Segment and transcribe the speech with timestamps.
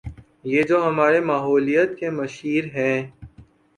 [0.43, 2.97] یہ جو ہمارے ماحولیات کے مشیر ہیں۔